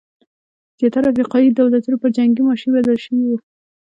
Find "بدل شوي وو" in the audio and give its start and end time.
2.75-3.37